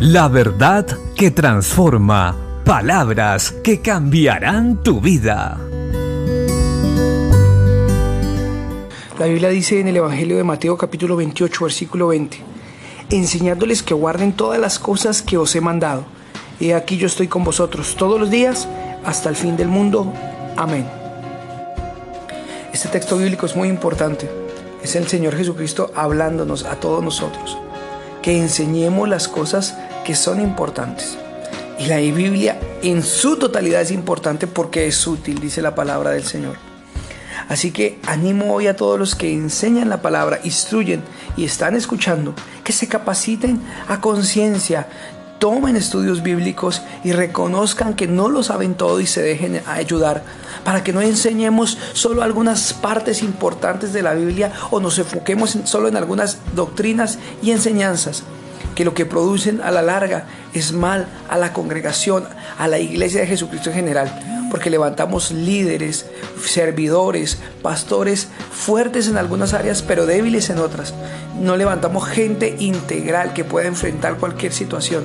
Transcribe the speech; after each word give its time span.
La 0.00 0.28
verdad 0.28 0.86
que 1.14 1.30
transforma. 1.30 2.34
Palabras 2.64 3.52
que 3.62 3.82
cambiarán 3.82 4.82
tu 4.82 4.98
vida. 4.98 5.60
La 9.18 9.26
Biblia 9.26 9.50
dice 9.50 9.78
en 9.78 9.88
el 9.88 9.98
Evangelio 9.98 10.38
de 10.38 10.42
Mateo 10.42 10.78
capítulo 10.78 11.16
28 11.16 11.64
versículo 11.64 12.08
20, 12.08 12.38
enseñándoles 13.10 13.82
que 13.82 13.92
guarden 13.92 14.32
todas 14.32 14.58
las 14.58 14.78
cosas 14.78 15.20
que 15.20 15.36
os 15.36 15.54
he 15.54 15.60
mandado. 15.60 16.04
Y 16.58 16.70
aquí 16.70 16.96
yo 16.96 17.06
estoy 17.06 17.28
con 17.28 17.44
vosotros 17.44 17.94
todos 17.94 18.18
los 18.18 18.30
días 18.30 18.68
hasta 19.04 19.28
el 19.28 19.36
fin 19.36 19.58
del 19.58 19.68
mundo. 19.68 20.10
Amén. 20.56 20.86
Este 22.72 22.88
texto 22.88 23.18
bíblico 23.18 23.44
es 23.44 23.54
muy 23.54 23.68
importante. 23.68 24.30
Es 24.82 24.96
el 24.96 25.08
Señor 25.08 25.36
Jesucristo 25.36 25.92
hablándonos 25.94 26.64
a 26.64 26.76
todos 26.76 27.04
nosotros. 27.04 27.58
Que 28.22 28.38
enseñemos 28.38 29.08
las 29.08 29.28
cosas 29.28 29.76
que 30.04 30.14
son 30.14 30.40
importantes. 30.40 31.16
Y 31.78 31.86
la 31.86 31.96
Biblia 31.96 32.58
en 32.82 33.02
su 33.02 33.36
totalidad 33.36 33.80
es 33.80 33.90
importante 33.90 34.46
porque 34.46 34.86
es 34.86 35.06
útil, 35.06 35.40
dice 35.40 35.62
la 35.62 35.74
palabra 35.74 36.10
del 36.10 36.24
Señor. 36.24 36.56
Así 37.48 37.72
que 37.72 37.98
animo 38.06 38.54
hoy 38.54 38.68
a 38.68 38.76
todos 38.76 38.98
los 38.98 39.14
que 39.14 39.32
enseñan 39.32 39.88
la 39.88 40.02
palabra, 40.02 40.40
instruyen 40.44 41.02
y 41.36 41.44
están 41.44 41.74
escuchando, 41.74 42.34
que 42.62 42.72
se 42.72 42.86
capaciten 42.86 43.60
a 43.88 44.00
conciencia, 44.00 44.86
tomen 45.40 45.74
estudios 45.74 46.22
bíblicos 46.22 46.82
y 47.02 47.12
reconozcan 47.12 47.94
que 47.94 48.06
no 48.06 48.28
lo 48.28 48.44
saben 48.44 48.74
todo 48.74 49.00
y 49.00 49.06
se 49.06 49.22
dejen 49.22 49.62
ayudar, 49.66 50.22
para 50.64 50.84
que 50.84 50.92
no 50.92 51.00
enseñemos 51.00 51.78
solo 51.94 52.22
algunas 52.22 52.74
partes 52.74 53.22
importantes 53.22 53.92
de 53.92 54.02
la 54.02 54.14
Biblia 54.14 54.52
o 54.70 54.78
nos 54.78 54.98
enfoquemos 54.98 55.58
solo 55.64 55.88
en 55.88 55.96
algunas 55.96 56.38
doctrinas 56.54 57.18
y 57.42 57.50
enseñanzas 57.50 58.22
que 58.74 58.84
lo 58.84 58.94
que 58.94 59.06
producen 59.06 59.60
a 59.62 59.70
la 59.70 59.82
larga 59.82 60.26
es 60.52 60.72
mal 60.72 61.08
a 61.28 61.38
la 61.38 61.52
congregación, 61.52 62.24
a 62.58 62.68
la 62.68 62.78
iglesia 62.78 63.22
de 63.22 63.26
Jesucristo 63.26 63.70
en 63.70 63.76
general, 63.76 64.48
porque 64.50 64.68
levantamos 64.68 65.30
líderes, 65.30 66.06
servidores, 66.44 67.38
pastores 67.62 68.28
fuertes 68.52 69.08
en 69.08 69.16
algunas 69.16 69.54
áreas, 69.54 69.82
pero 69.82 70.06
débiles 70.06 70.50
en 70.50 70.58
otras. 70.58 70.92
No 71.40 71.56
levantamos 71.56 72.06
gente 72.06 72.56
integral 72.58 73.32
que 73.32 73.44
pueda 73.44 73.68
enfrentar 73.68 74.18
cualquier 74.18 74.52
situación, 74.52 75.04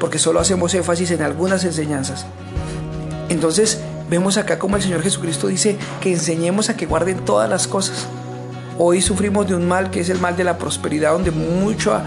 porque 0.00 0.18
solo 0.18 0.40
hacemos 0.40 0.74
énfasis 0.74 1.12
en 1.12 1.22
algunas 1.22 1.62
enseñanzas. 1.64 2.26
Entonces, 3.28 3.80
vemos 4.08 4.38
acá 4.38 4.58
como 4.58 4.76
el 4.76 4.82
Señor 4.82 5.02
Jesucristo 5.02 5.46
dice 5.46 5.76
que 6.00 6.10
enseñemos 6.10 6.70
a 6.70 6.76
que 6.76 6.86
guarden 6.86 7.24
todas 7.24 7.48
las 7.48 7.68
cosas. 7.68 8.06
Hoy 8.78 9.02
sufrimos 9.02 9.46
de 9.46 9.54
un 9.54 9.68
mal 9.68 9.90
que 9.90 10.00
es 10.00 10.08
el 10.08 10.18
mal 10.18 10.36
de 10.36 10.42
la 10.42 10.56
prosperidad, 10.56 11.12
donde 11.12 11.30
mucha, 11.30 12.02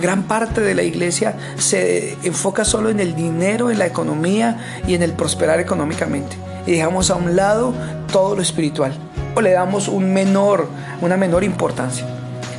gran 0.00 0.22
parte 0.22 0.60
de 0.60 0.74
la 0.74 0.84
iglesia 0.84 1.36
se 1.58 2.16
enfoca 2.22 2.64
solo 2.64 2.90
en 2.90 3.00
el 3.00 3.16
dinero, 3.16 3.70
en 3.70 3.80
la 3.80 3.86
economía 3.86 4.80
y 4.86 4.94
en 4.94 5.02
el 5.02 5.12
prosperar 5.12 5.58
económicamente. 5.58 6.36
Y 6.64 6.72
dejamos 6.72 7.10
a 7.10 7.16
un 7.16 7.34
lado 7.34 7.74
todo 8.12 8.36
lo 8.36 8.42
espiritual. 8.42 8.92
O 9.34 9.40
le 9.40 9.50
damos 9.50 9.88
un 9.88 10.12
menor, 10.12 10.68
una 11.00 11.16
menor 11.16 11.42
importancia. 11.42 12.06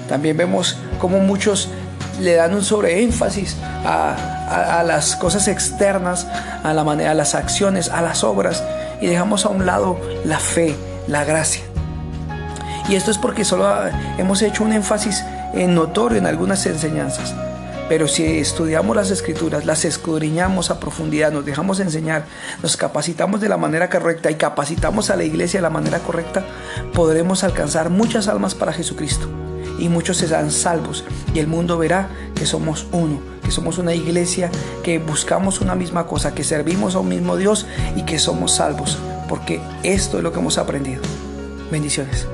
También 0.10 0.36
vemos 0.36 0.78
como 1.00 1.20
muchos 1.20 1.70
le 2.20 2.36
dan 2.36 2.54
un 2.54 2.64
sobreénfasis 2.64 3.58
a, 3.86 4.80
a, 4.80 4.84
las 4.84 5.16
cosas 5.16 5.48
externas, 5.48 6.28
a, 6.64 6.74
la 6.74 6.84
manera, 6.84 7.12
a 7.12 7.16
las 7.16 7.36
acciones, 7.36 7.90
a 7.90 8.02
las 8.02 8.24
obras, 8.24 8.64
y 9.00 9.08
dejamos 9.08 9.46
a 9.46 9.50
un 9.50 9.66
lado 9.66 10.00
la 10.26 10.40
fe, 10.40 10.76
la 11.08 11.24
gracia. 11.24 11.64
Y 12.90 12.96
esto 12.96 13.12
es 13.12 13.18
porque 13.18 13.46
solo 13.46 13.72
hemos 14.18 14.42
hecho 14.42 14.64
un 14.64 14.74
énfasis 14.74 15.24
en 15.54 15.76
notorio 15.76 16.18
en 16.18 16.26
algunas 16.26 16.66
enseñanzas. 16.66 17.34
Pero 17.88 18.08
si 18.08 18.24
estudiamos 18.40 18.96
las 18.96 19.12
escrituras, 19.12 19.66
las 19.66 19.84
escudriñamos 19.84 20.72
a 20.72 20.80
profundidad, 20.80 21.32
nos 21.32 21.46
dejamos 21.46 21.80
enseñar, 21.82 22.24
nos 22.64 22.78
capacitamos 22.78 23.42
de 23.42 23.50
la 23.50 23.58
manera 23.58 23.90
correcta 23.90 24.32
y 24.32 24.36
capacitamos 24.36 25.10
a 25.10 25.18
la 25.18 25.26
iglesia 25.26 25.58
de 25.58 25.64
la 25.64 25.70
manera 25.70 26.00
correcta, 26.00 26.44
podremos 26.94 27.44
alcanzar 27.44 27.90
muchas 27.90 28.30
almas 28.30 28.56
para 28.56 28.72
Jesucristo. 28.72 29.28
Y 29.82 29.90
muchos 29.90 30.18
serán 30.18 30.52
salvos 30.52 31.04
y 31.34 31.40
el 31.40 31.48
mundo 31.48 31.78
verá 31.78 32.08
que 32.36 32.46
somos 32.46 32.88
uno, 32.94 33.20
que 33.44 33.52
somos 33.52 33.80
una 33.80 33.94
iglesia, 33.94 34.50
que 34.84 35.00
buscamos 35.00 35.60
una 35.60 35.76
misma 35.76 36.08
cosa, 36.08 36.34
que 36.34 36.44
servimos 36.44 36.96
a 36.96 37.00
un 37.00 37.10
mismo 37.10 37.36
Dios 37.36 37.66
y 37.96 38.04
que 38.04 38.20
somos 38.20 38.54
salvos, 38.54 38.98
porque 39.28 39.60
esto 39.84 40.18
es 40.18 40.24
lo 40.24 40.32
que 40.32 40.40
hemos 40.40 40.58
aprendido. 40.58 41.02
Bendiciones. 41.72 42.28